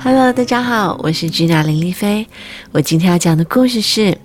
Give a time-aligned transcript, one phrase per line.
[0.00, 2.24] Hello，大家好，我是 Gina 林丽菲。
[2.70, 4.16] 我今天要讲的故事是：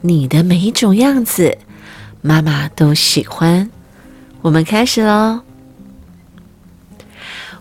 [0.00, 1.56] 你的每一种样子，
[2.20, 3.70] 妈妈都喜欢。
[4.40, 5.40] 我们开始喽！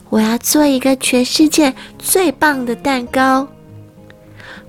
[0.10, 3.48] 我要做一个全世界最棒的蛋糕，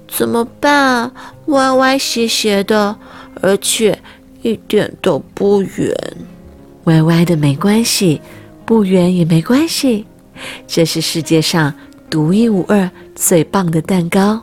[0.06, 1.10] 怎么办？
[1.46, 2.94] 歪歪斜斜的，
[3.40, 3.98] 而且
[4.42, 5.96] 一点都不圆。
[6.84, 8.20] 歪歪的没关系，
[8.66, 10.04] 不圆也没关系。
[10.66, 11.72] 这是世界上
[12.12, 14.42] 独一无二、最棒的蛋糕。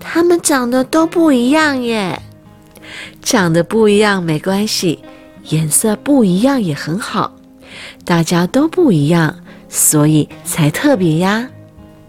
[0.00, 2.18] 它们长得都不一样耶，
[3.20, 5.00] 长得不一样没关系，
[5.50, 7.36] 颜色不一样也很好。
[8.02, 11.46] 大家都不一样，所以才特别呀。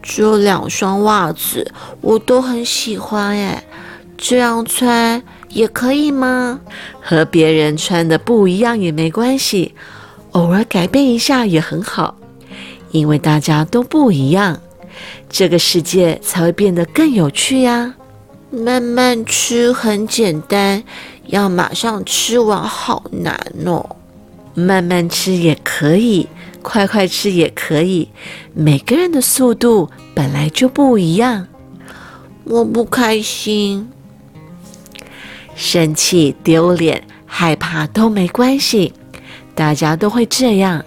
[0.02, 3.62] 这两双袜子我都很喜欢耶，
[4.18, 6.62] 这样穿也可以吗？
[7.02, 9.76] 和别人穿的不一样也没关系，
[10.32, 12.16] 偶尔改变一下也很好。
[12.96, 14.62] 因为大家都不一样，
[15.30, 17.94] 这个世界才会变得更有趣呀。
[18.50, 20.82] 慢慢吃很简单，
[21.26, 23.98] 要马上吃完好难哦。
[24.54, 26.30] 慢慢吃也可以，
[26.62, 28.08] 快快吃也可以。
[28.54, 31.48] 每个人的速度本来就不一样。
[32.46, 33.90] 我不开心，
[35.54, 38.94] 生气、丢脸、害怕都没关系，
[39.54, 40.86] 大家都会这样。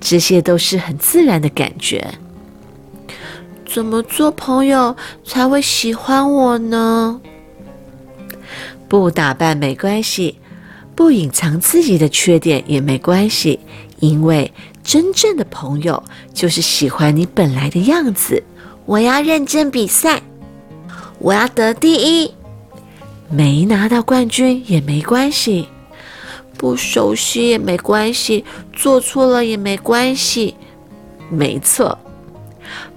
[0.00, 2.06] 这些都是很自然的感觉。
[3.66, 4.94] 怎么做朋友
[5.24, 7.20] 才会喜欢我呢？
[8.88, 10.38] 不打扮没关系，
[10.94, 13.58] 不隐藏自己的缺点也没关系，
[13.98, 14.52] 因为
[14.84, 16.00] 真正的朋友
[16.32, 18.42] 就是喜欢你本来的样子。
[18.86, 20.22] 我要认真比赛，
[21.18, 22.30] 我要得第一。
[23.30, 25.66] 没拿到冠军也没关系。
[26.64, 30.54] 不熟悉也没关系，做错了也没关系。
[31.28, 31.98] 没错，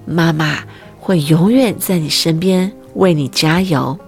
[0.06, 0.60] 妈妈
[0.98, 4.00] 会永远在你身边为你加油。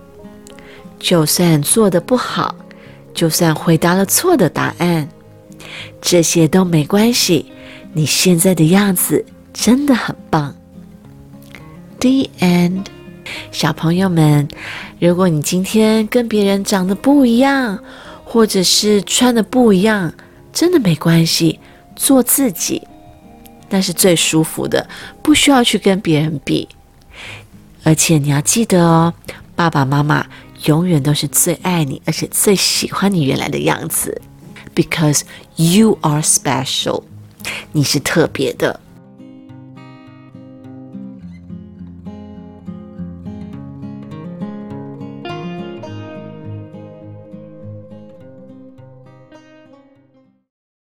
[0.97, 2.55] 就算做的不好，
[3.14, 5.09] 就算回答了错的答案，
[6.02, 7.52] 这些都没关系。
[7.92, 10.55] 你现在的样子真的很棒。
[11.99, 12.86] The end，
[13.52, 14.48] 小朋友们，
[14.99, 17.77] 如果你今天跟别人长得不一样，
[18.32, 20.14] 或者是穿的不一样，
[20.54, 21.60] 真的没关系，
[21.95, 22.88] 做自己，
[23.70, 24.88] 那是最舒服的，
[25.23, 26.70] 不需要去跟别人比。
[27.84, 29.12] 而且你要记得哦，
[29.56, 30.23] 爸爸妈妈
[30.66, 34.22] 永远都是最爱你，而且最喜欢你原来的样子
[34.76, 35.22] ，because
[35.56, 37.02] you are special，
[37.72, 38.80] 你是特别的。